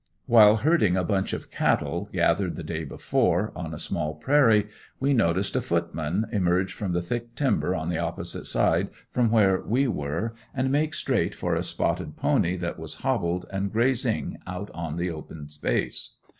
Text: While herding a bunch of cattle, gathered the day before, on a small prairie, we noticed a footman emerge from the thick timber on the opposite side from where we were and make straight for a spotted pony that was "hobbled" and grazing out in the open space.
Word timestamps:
While 0.25 0.55
herding 0.55 0.97
a 0.97 1.03
bunch 1.03 1.31
of 1.31 1.51
cattle, 1.51 2.09
gathered 2.11 2.55
the 2.55 2.63
day 2.63 2.83
before, 2.83 3.51
on 3.55 3.71
a 3.71 3.77
small 3.77 4.15
prairie, 4.15 4.67
we 4.99 5.13
noticed 5.13 5.55
a 5.55 5.61
footman 5.61 6.25
emerge 6.31 6.73
from 6.73 6.93
the 6.93 7.03
thick 7.03 7.35
timber 7.35 7.75
on 7.75 7.89
the 7.89 7.99
opposite 7.99 8.45
side 8.47 8.89
from 9.11 9.29
where 9.29 9.61
we 9.61 9.87
were 9.87 10.33
and 10.55 10.71
make 10.71 10.95
straight 10.95 11.35
for 11.35 11.53
a 11.53 11.61
spotted 11.61 12.17
pony 12.17 12.57
that 12.57 12.79
was 12.79 12.95
"hobbled" 13.05 13.45
and 13.53 13.71
grazing 13.71 14.39
out 14.47 14.71
in 14.73 14.95
the 14.97 15.11
open 15.11 15.49
space. 15.49 16.15